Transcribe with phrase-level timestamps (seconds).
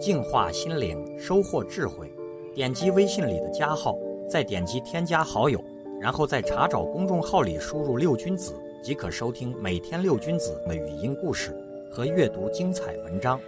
[0.00, 2.10] 净化心灵，收获智慧。
[2.54, 3.96] 点击微信里的加号，
[4.28, 5.62] 再点击添加好友，
[6.00, 11.54] 然后在查找公众号里输入“六君子”，即可收听每天六君子的语音故事
[11.92, 13.38] 和阅读精彩文章。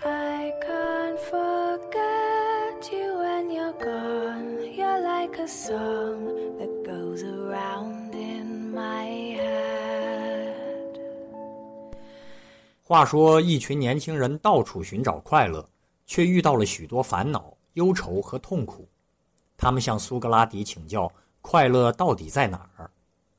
[0.00, 4.60] I can't forget you when you're gone.
[4.74, 10.98] You're like a song that goes around in my head.
[12.82, 15.66] 话说，一群年轻人到处寻找快乐，
[16.06, 18.88] 却遇到了许多烦恼、忧愁和痛苦。
[19.56, 22.90] 他们向苏格拉底请教：快乐到底在哪儿？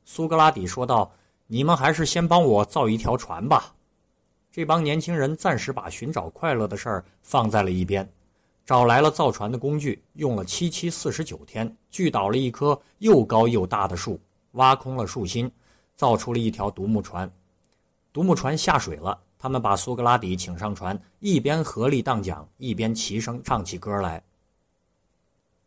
[0.06, 1.12] 苏格拉底说道
[1.48, 3.76] ：“你们还是先帮我造一条船吧。”
[4.52, 8.10] 这帮年轻人暂时把寻找快乐的事儿放在了一边，
[8.66, 14.20] 找来了造船的工具，用了七七四十九天，锯倒了一棵又高又大的树，
[14.52, 15.52] 挖空了树心，
[15.96, 17.30] 造出了一条独木船。
[18.14, 19.20] 独木船下水了。
[19.38, 24.22] 他们把苏格拉底请上船，一边合力荡桨，一边齐声唱起歌来。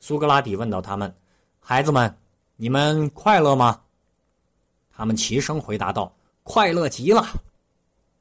[0.00, 1.14] 苏格拉底问道：“他们，
[1.60, 2.12] 孩子们，
[2.56, 3.80] 你们快乐吗？”
[4.90, 7.24] 他们齐声回答道：“快乐极了。”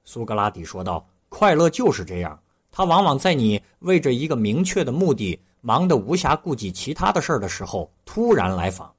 [0.05, 2.39] 苏格拉底说道：“快乐就是这样，
[2.71, 8.93] 它往往在你为着一个明确的目的，忙得无暇顾及其他的事儿的时候，突然来访。”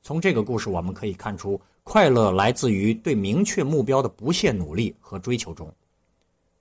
[0.00, 1.60] 从这个故事我们可以看出。
[1.90, 5.72] 快乐来自于对明确目标的不懈努力和追求中。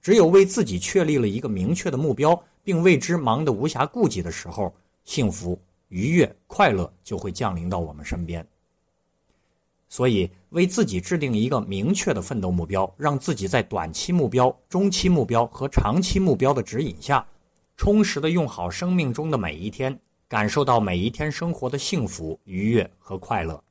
[0.01, 8.47] 只有为自己确立了一个明确的目标，并为之忙得无暇顾及的时候，幸福、愉悦、快乐就会降临到我们身边。
[9.89, 17.27] 所以，为自己制定一个明确的奋斗目标，让自己在短期目标、中期目标和长期目标的指引下，
[17.75, 23.61] 充实的用好生命中的每一天，感受到每一天生活的幸福、愉悦和快乐。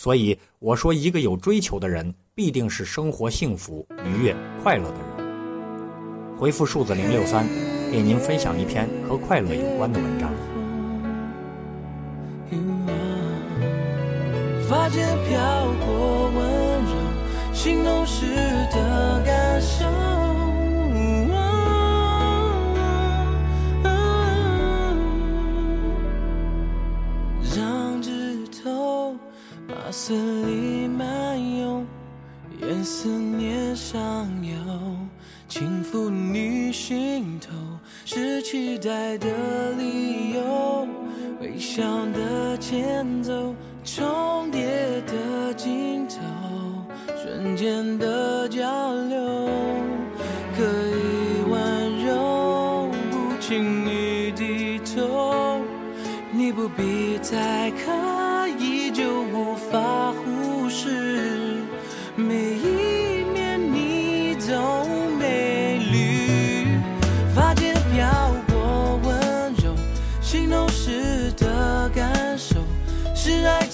[0.00, 6.38] 所以我说，一个有追求的人，必定是生活幸福、愉悦、快乐的人。
[6.38, 7.46] 回复数字零六三，
[7.92, 10.30] 给您分享一篇和快乐有关的文章。
[14.66, 15.38] 发间飘
[15.84, 18.24] 过温柔，心动时
[18.72, 19.49] 的感
[32.82, 34.54] 思念上游，
[35.48, 37.48] 轻抚你心头，
[38.04, 39.28] 是期待的
[39.78, 40.86] 理由。
[41.40, 41.82] 微笑
[42.12, 43.54] 的前奏，
[43.84, 44.66] 重叠
[45.06, 46.16] 的镜头，
[47.22, 49.48] 瞬间的交流，
[50.56, 55.60] 可以温柔，不轻易低头，
[56.32, 58.80] 你不必再刻意。
[58.92, 60.39] 就无法忽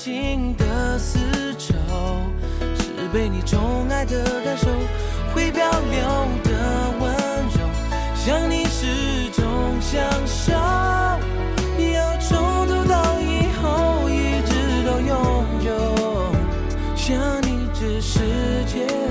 [0.06, 1.18] 心的丝
[1.58, 1.74] 绸，
[2.76, 4.68] 是被你宠爱的感受，
[5.34, 6.00] 会漂流
[6.44, 6.50] 的
[7.00, 7.12] 温
[7.48, 7.68] 柔，
[8.14, 9.42] 想你始终
[9.80, 15.74] 享受，要从头到以后，一直到永久，
[16.94, 18.20] 想你这世
[18.66, 19.05] 界。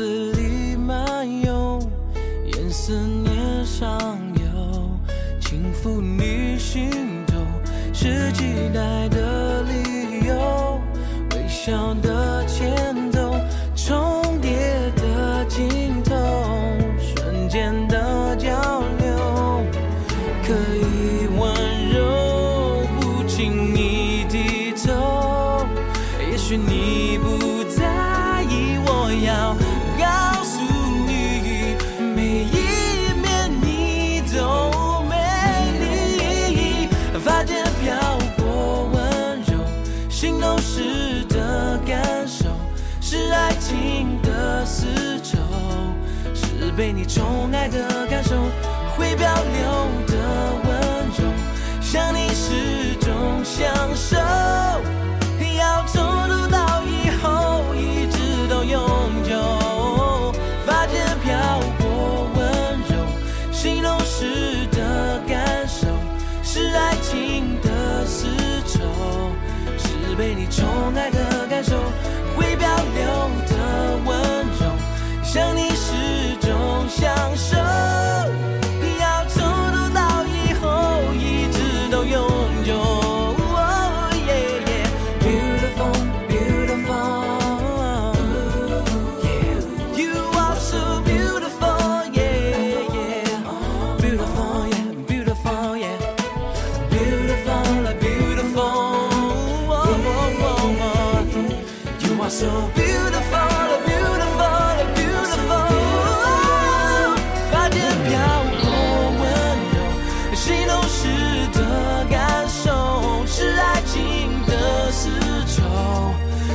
[0.00, 1.78] 字里漫游，
[2.46, 3.98] 烟丝念上
[4.34, 4.98] 游，
[5.38, 6.88] 轻抚你心
[7.26, 7.34] 头，
[7.92, 8.80] 是期待
[9.10, 10.80] 的理由。
[11.34, 13.34] 微笑的前奏，
[13.76, 14.50] 重叠
[14.96, 16.16] 的镜头，
[16.98, 18.48] 瞬间的交
[19.00, 19.62] 流，
[20.42, 25.66] 可以温柔，不经意低头，
[26.30, 26.89] 也许你。
[46.80, 48.34] 被你宠爱的感受，
[48.96, 49.62] 会保留
[50.06, 50.14] 的
[50.64, 50.70] 温
[51.10, 51.30] 柔，
[51.82, 54.16] 想你始终享受，
[102.40, 105.68] so beautiful beautiful beautiful.
[107.52, 108.16] 发间漂
[108.62, 108.64] 泊
[109.20, 109.22] 温
[109.74, 109.76] 柔
[110.34, 110.98] 心动时
[111.52, 115.10] 的感受是爱情的丝
[115.44, 115.60] 绸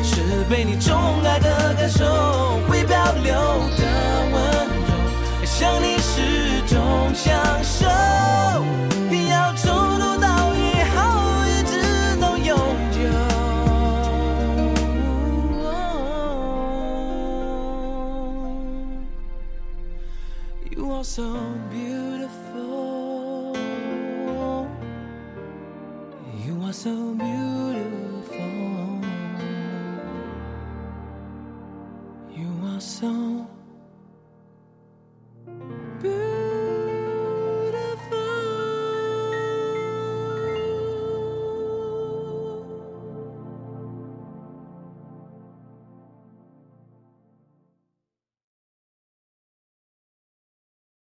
[0.01, 2.03] 是被你宠爱的感受
[2.67, 3.44] 会漂流。
[21.05, 21.37] so
[21.69, 23.55] beautiful.
[26.43, 29.01] You are so beautiful.
[32.35, 33.24] You are so